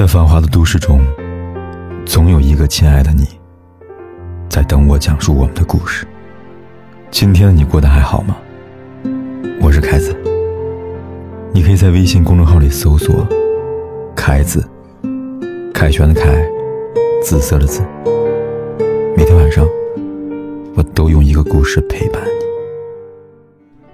[0.00, 0.98] 在繁华的都市中，
[2.06, 3.26] 总有一个亲爱的你，
[4.48, 6.08] 在等我讲述我们的故事。
[7.10, 8.34] 今天的你过得还好吗？
[9.60, 10.16] 我是凯子，
[11.52, 13.28] 你可以在微信公众号里搜索
[14.16, 14.66] “凯子”，
[15.74, 16.42] 凯旋的凯，
[17.22, 17.82] 紫色的紫。
[19.14, 19.66] 每天晚上，
[20.76, 22.46] 我都用一个故事陪伴你。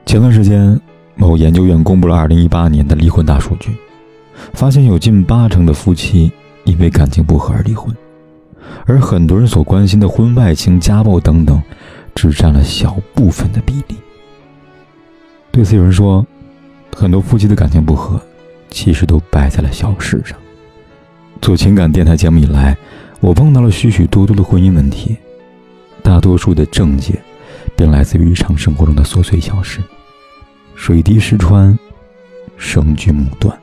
[0.04, 0.80] 前段时间，
[1.16, 3.76] 某研究院公布了2018年的离婚大数据。
[4.52, 6.30] 发现有近八成的夫妻
[6.64, 7.94] 因为感情不和而离婚，
[8.86, 11.62] 而很多人所关心的婚外情、家暴等等，
[12.14, 13.96] 只占了小部分的比例。
[15.50, 16.26] 对此，有人说，
[16.94, 18.20] 很多夫妻的感情不和，
[18.68, 20.36] 其实都败在了小事上。
[21.40, 22.76] 做情感电台节目以来，
[23.20, 25.16] 我碰到了许许多多的婚姻问题，
[26.02, 27.14] 大多数的症结，
[27.76, 29.80] 便来自于日常生活中的琐碎小事：
[30.74, 31.78] 水滴石穿，
[32.56, 33.56] 生锯木断。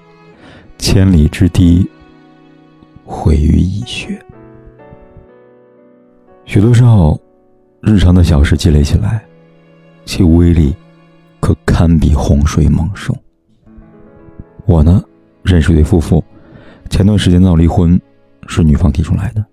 [0.84, 1.90] 千里之堤，
[3.06, 4.22] 毁于蚁穴。
[6.44, 7.18] 许多时候，
[7.80, 9.24] 日常的小事积累起来，
[10.04, 10.76] 其威力
[11.40, 13.16] 可堪比洪水猛兽。
[14.66, 15.02] 我呢，
[15.42, 16.22] 认识一对夫妇，
[16.90, 18.00] 前段时间闹离婚，
[18.48, 19.44] 是女方提出来的，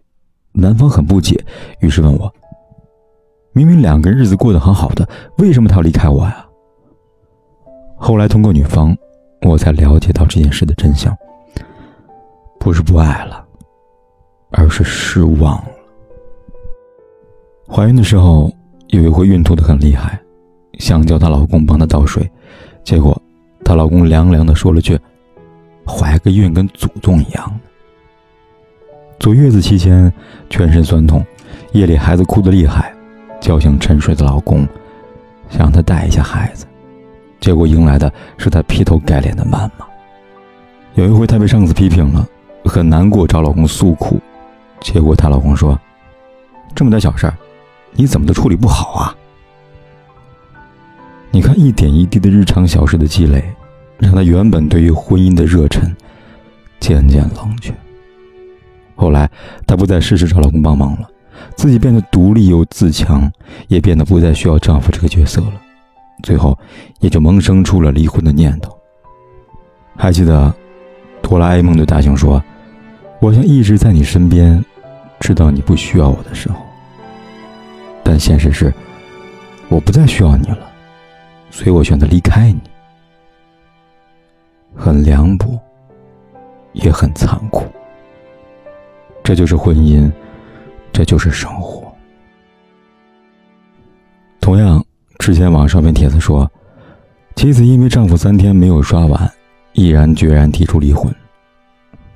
[0.51, 1.41] 男方很不解，
[1.79, 2.29] 于是问我
[3.55, 6.45] ：“明明两个人日子过得很好的，为什么他要离开我呀？”
[7.97, 8.99] 后来通过女方。
[9.43, 11.17] 我才了解到这件事的真相，
[12.61, 13.43] 不是不爱了，
[14.51, 15.71] 而是失望了。
[17.67, 18.53] 怀孕的时候，
[18.89, 20.21] 以为会孕吐的很厉害，
[20.79, 22.31] 想叫她老公帮她倒水，
[22.85, 23.19] 结果
[23.65, 25.01] 她老公凉凉的说了句
[25.89, 27.61] ：“怀个孕跟祖宗一样。”
[29.19, 30.13] 坐月子期间，
[30.51, 31.25] 全身酸痛，
[31.73, 32.95] 夜里孩子哭得厉害，
[33.41, 34.69] 叫醒沉睡的老公，
[35.49, 36.67] 想让他带一下孩子。
[37.41, 39.87] 结果迎来的是他劈头盖脸的谩骂。
[40.95, 42.29] 有一回，她被上司批评了，
[42.71, 44.21] 很难过，找老公诉苦。
[44.81, 45.77] 结果她老公说
[46.73, 47.35] ：“这么点小事儿，
[47.91, 49.17] 你怎么都处理不好啊？”
[51.33, 53.45] 你看，一点一滴的日常小事的积累，
[53.99, 55.95] 让她原本对于婚姻的热忱
[56.79, 57.75] 渐渐冷却。
[58.95, 59.29] 后来，
[59.67, 61.09] 她不再事事找老公帮忙了，
[61.57, 63.29] 自己变得独立又自强，
[63.67, 65.53] 也变得不再需要丈夫这个角色了。
[66.23, 66.57] 最后，
[67.01, 68.79] 也就萌生出了离婚的念头。
[69.97, 70.55] 还记得，
[71.21, 72.43] 哆啦 A 梦对大雄说
[73.21, 74.65] ：“我想一直在你身边，
[75.21, 76.61] 直到你不需要我的时候。”
[78.03, 78.73] 但现实是，
[79.69, 80.71] 我不再需要你了，
[81.51, 82.61] 所以我选择离开你。
[84.75, 85.59] 很凉薄，
[86.73, 87.65] 也很残酷。
[89.23, 90.11] 这就是婚姻，
[90.93, 91.93] 这就是生活。
[94.41, 94.85] 同样。
[95.19, 96.51] 之前网上篇帖子说，
[97.37, 99.31] 妻子因为丈夫三天没有刷碗，
[99.75, 101.15] 毅然决然提出离婚。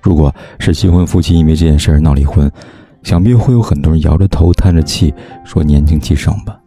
[0.05, 2.51] 如果是新婚夫妻因为这件事闹离婚，
[3.03, 5.15] 想必会有很多人摇着头叹着气
[5.47, 6.61] 说年轻气盛吧。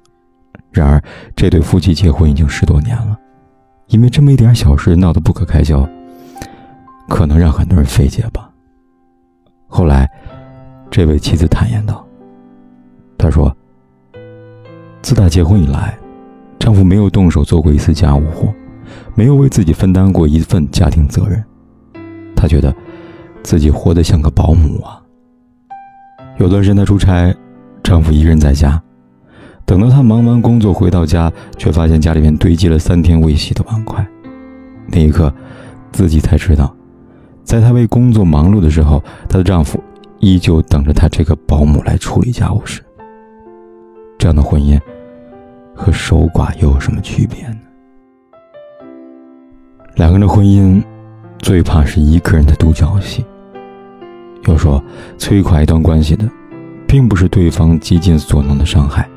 [0.71, 0.99] 然而
[1.35, 3.15] 这对夫妻结婚已经十多年了，
[3.89, 5.87] 因为这么一点小事闹得不可开交，
[7.07, 8.49] 可能让很多人费解吧。
[9.67, 10.09] 后来，
[10.89, 12.03] 这位妻子坦言道
[13.19, 13.55] ：“他说，
[15.03, 15.95] 自打结婚以来。”
[16.57, 18.51] 丈夫没有动手做过一次家务活，
[19.13, 21.41] 没有为自己分担过一份家庭责任，
[22.35, 22.75] 她觉得
[23.47, 25.01] 自己活得像个保姆啊。
[26.37, 27.33] 有段时间她出差，
[27.81, 28.81] 丈夫一个人在家，
[29.65, 34.05] 等到她忙完工作回到家，却发现家里面堆积了三天未洗的碗筷。
[34.87, 35.33] 那一刻，
[35.93, 36.75] 自己才知道，
[37.45, 39.81] 在她为工作忙碌的时候，她的丈夫
[40.19, 42.83] 依旧等着她这个保姆来处理家务事。
[44.19, 44.77] 这样的婚姻。
[45.73, 47.57] 和守寡又有什么区别呢？
[49.93, 50.83] 两个人的婚姻，
[51.37, 53.23] 最怕是一个人的独角戏。
[54.45, 54.83] 要说
[55.17, 56.29] 摧垮一段关系的，
[56.87, 59.07] 并不是对方极尽所能的伤害，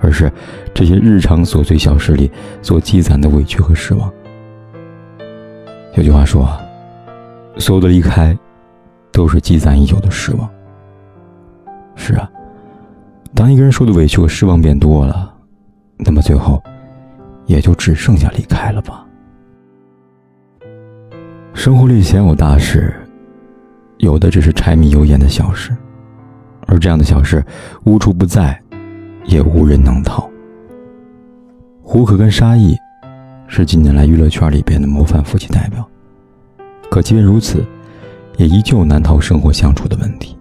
[0.00, 0.32] 而是
[0.72, 2.30] 这些日常琐碎小事里
[2.62, 4.12] 所积攒的委屈和失望。
[5.94, 6.48] 有句话说
[7.58, 8.36] ：“所有的离开，
[9.10, 10.48] 都是积攒已久的失望。”
[11.96, 12.30] 是啊，
[13.34, 15.34] 当一个人受的委屈和失望变多了。
[15.98, 16.62] 那么最后，
[17.44, 19.04] 也就只剩下离开了吧。
[21.52, 22.94] 生活里鲜有大事，
[24.00, 25.76] 有的只是柴米油盐的小事，
[26.66, 27.44] 而这样的小事
[27.84, 28.58] 无处不在，
[29.26, 30.28] 也无人能逃。
[31.82, 32.74] 胡可跟沙溢
[33.46, 35.86] 是近年来娱乐圈里边的模范夫妻代表，
[36.90, 37.62] 可即便如此，
[38.38, 40.34] 也依旧难逃生活相处的问题。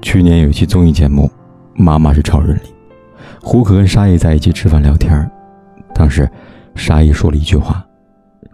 [0.00, 1.24] 去年有一期综艺节目
[1.74, 2.68] 《妈妈是超人》里。
[3.42, 5.30] 胡可跟沙溢在一起吃饭聊天
[5.92, 6.28] 当时
[6.76, 7.84] 沙溢说了一句话，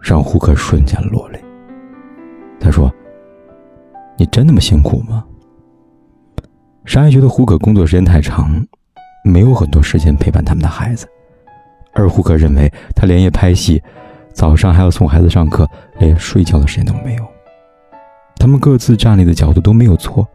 [0.01, 1.41] 让胡可瞬间落泪。
[2.59, 2.91] 他说
[4.19, 5.23] ：“你真那么辛苦吗？
[6.83, 8.61] 沙溢觉得胡可工作时间太长，
[9.23, 11.07] 没有很多时间陪伴他们的孩子，
[11.93, 13.81] 而胡可认为他连夜拍戏，
[14.33, 15.65] 早上还要送孩子上课，
[15.99, 17.25] 连睡觉的时间都没有。
[18.35, 20.27] 他们各自站立的角度都没有错，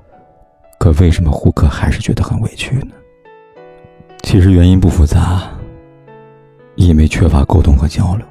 [0.79, 2.95] 可为什么胡可还是觉得很委屈呢？
[4.23, 5.43] 其实原因不复杂，
[6.77, 8.27] 因为缺乏沟通和交流。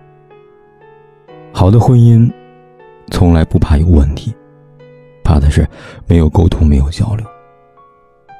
[1.51, 2.27] 好的婚姻，
[3.11, 4.33] 从来不怕有问题，
[5.23, 5.67] 怕的是
[6.07, 7.25] 没有沟通、没有交流。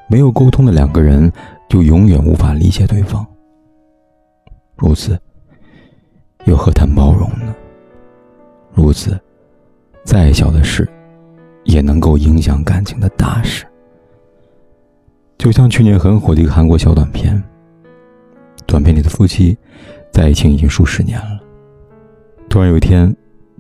[0.10, 1.32] 没有沟通的两个人，
[1.70, 3.26] 就永远无法理解对方。
[4.76, 5.20] 如此，
[6.46, 7.56] 又何谈包容呢？
[8.74, 9.20] 如此，
[10.04, 10.88] 再小的事，
[11.64, 13.66] 也能够影响感情的大事。
[15.38, 17.42] 就像去年很火的一个韩国小短片，
[18.66, 19.58] 短片里的夫妻
[20.12, 21.40] 在一起已经数十年了。
[22.50, 23.16] 突然有一天，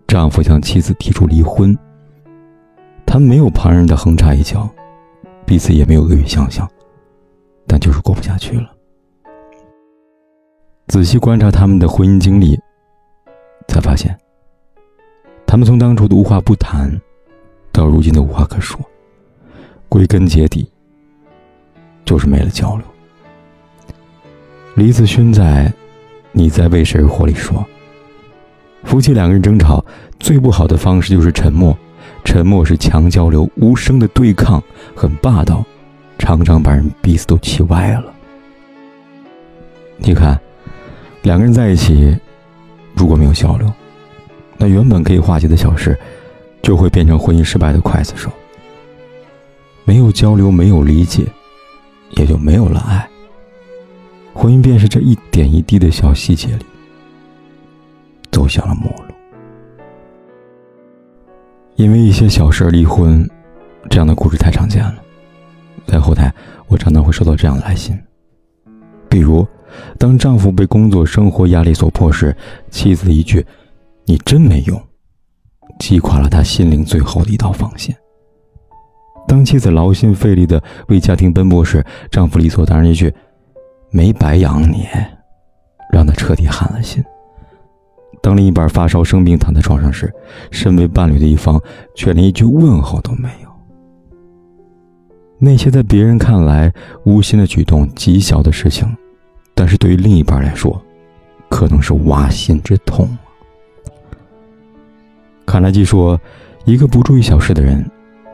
[0.07, 1.75] 丈夫向妻子提出离婚，
[3.13, 4.67] 他们没有旁人的横插一脚。
[5.45, 6.67] 彼此也没有恶语相向，
[7.67, 8.71] 但就是过不下去了。
[10.87, 12.59] 仔细观察他们的婚姻经历，
[13.67, 14.17] 才发现，
[15.45, 16.89] 他们从当初的无话不谈，
[17.71, 18.79] 到如今的无话可说，
[19.87, 20.67] 归根结底，
[22.05, 22.85] 就是没了交流。
[24.73, 25.67] 李子勋在
[26.31, 27.63] 《你在为谁而活》里说，
[28.85, 29.85] 夫妻两个人争吵，
[30.19, 31.77] 最不好的方式就是沉默。
[32.23, 34.63] 沉默是强交流，无声的对抗
[34.95, 35.63] 很霸道，
[36.17, 38.05] 常常把人彼此都气歪了。
[39.97, 40.39] 你看，
[41.21, 42.17] 两个人在一起，
[42.95, 43.71] 如果没有交流，
[44.57, 45.97] 那原本可以化解的小事，
[46.61, 48.31] 就会变成婚姻失败的刽子手。
[49.85, 51.25] 没有交流，没有理解，
[52.11, 53.07] 也就没有了爱。
[54.33, 56.65] 婚姻便是这一点一滴的小细节里，
[58.31, 59.12] 走向了末路。
[61.83, 63.29] 因为一些小事离婚，
[63.89, 64.95] 这样的故事太常见了。
[65.85, 66.33] 在后台，
[66.67, 67.93] 我常常会收到这样的来信，
[69.09, 69.45] 比如，
[69.99, 72.33] 当丈夫被工作、生活压力所迫时，
[72.71, 73.45] 妻子一句
[74.07, 74.81] “你真没用”，
[75.77, 77.93] 击垮了他心灵最后的一道防线；
[79.27, 83.13] 当妻子劳心费力的为家庭奔波时，丈夫理所当然一句
[83.91, 84.87] “没白养你”，
[85.91, 87.03] 让他彻底寒了心。
[88.23, 90.09] 当另一半发烧生病躺在床上时，
[90.49, 91.61] 身为伴侣的一方
[91.93, 93.49] 却连一句问候都没有。
[95.37, 96.71] 那些在别人看来
[97.03, 98.87] 无心的举动、极小的事情，
[99.53, 100.81] 但是对于另一半来说，
[101.49, 103.09] 可能是挖心之痛。
[105.45, 106.17] 卡耐基说
[106.63, 107.85] ：“一个不注意小事的人，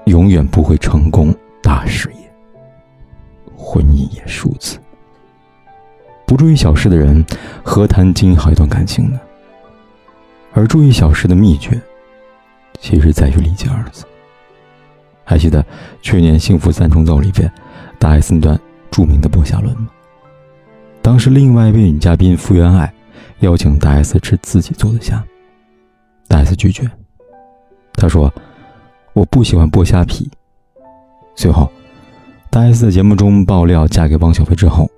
[0.06, 1.34] 永远不会成功
[1.64, 2.32] 大事业。
[3.58, 4.78] 婚姻也如此。
[6.28, 7.26] 不注意小事的人，
[7.64, 9.20] 何谈经营好一段感情呢？”
[10.54, 11.80] 而注意小事的秘诀，
[12.80, 14.06] 其实在于理解二字。
[15.24, 15.64] 还记得
[16.02, 17.52] 去年《幸福三重奏》里边，
[18.00, 18.60] 大 S 那段
[18.90, 19.90] 著名的剥虾论吗？
[21.02, 22.92] 当时另外一位女嘉宾福原爱
[23.40, 25.24] 邀请大 S 吃自己做的虾，
[26.28, 26.90] 大 S 拒绝。
[27.94, 28.34] 她说
[29.14, 30.30] ：“我不喜欢剥虾皮。”
[31.36, 31.72] 随后，
[32.50, 34.90] 大 S 在节目中爆料嫁给汪小菲之后，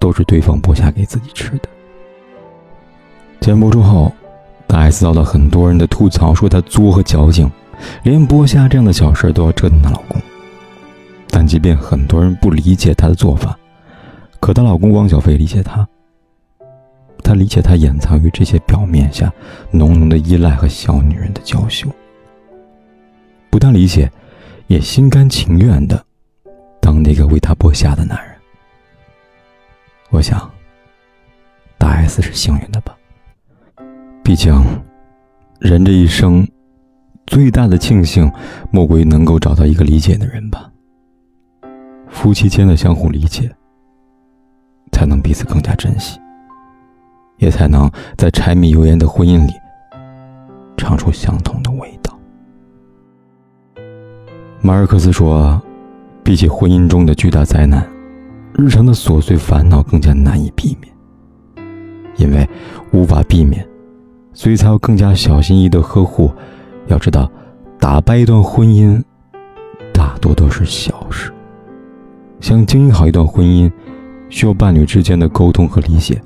[0.00, 1.68] 都是对方剥虾给自己吃的。
[3.40, 4.12] 节目播出后。
[4.66, 7.50] 大 S 遭到很多人的吐槽，说她作和矫情，
[8.02, 10.20] 连剥虾这样的小事都要折腾她老公。
[11.30, 13.58] 但即便很多人不理解她的做法，
[14.40, 15.86] 可她老公汪小菲理解她。
[17.22, 19.32] 他理解她掩藏于这些表面下
[19.72, 21.88] 浓浓的依赖和小女人的娇羞。
[23.50, 24.08] 不但理解，
[24.68, 26.04] 也心甘情愿的
[26.80, 28.36] 当那个为她剥虾的男人。
[30.10, 30.48] 我想，
[31.76, 32.95] 大 S 是幸运的吧。
[34.26, 34.60] 毕竟，
[35.60, 36.44] 人这一生
[37.28, 38.28] 最大的庆幸，
[38.72, 40.68] 莫过于能够找到一个理解的人吧。
[42.08, 43.48] 夫妻间的相互理解，
[44.90, 46.18] 才能彼此更加珍惜，
[47.36, 49.52] 也才能在柴米油盐的婚姻里
[50.76, 52.12] 尝出相同的味道。
[54.60, 55.62] 马尔克斯说
[56.24, 57.88] ：“比起婚姻中的巨大灾难，
[58.54, 60.92] 日常的琐碎烦恼更加难以避免，
[62.16, 62.44] 因为
[62.90, 63.64] 无法避免。”
[64.36, 66.30] 所以才要更加小心翼翼的呵护。
[66.88, 67.28] 要知道，
[67.80, 69.02] 打败一段婚姻，
[69.94, 71.32] 大多都是小事。
[72.38, 73.72] 想经营好一段婚姻，
[74.28, 76.20] 需要伴侣之间的沟通和理解。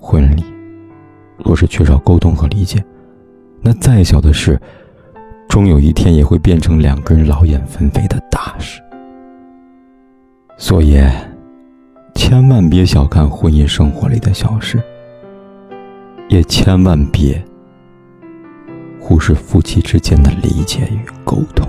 [0.00, 0.44] 婚礼
[1.38, 2.84] 若是缺少沟通和理解，
[3.62, 4.60] 那再小的事，
[5.48, 8.82] 终有一天也会变成两个人劳燕分飞的大事。
[10.58, 11.00] 所以，
[12.16, 14.82] 千万别小看婚姻生活里的小事。
[16.30, 17.44] 也千万别
[19.00, 21.68] 忽视夫妻之间的理解与沟通。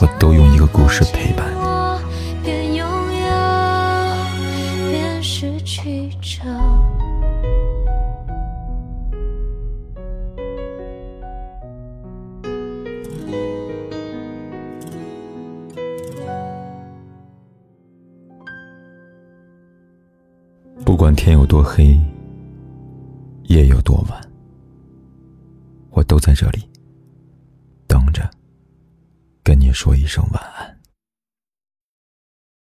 [0.00, 1.58] 我都用一个故事陪伴你。
[20.84, 21.98] 不管天有多黑，
[23.44, 24.20] 夜有多晚，
[25.90, 26.68] 我都在这里。
[29.68, 30.57] 你说一声晚安。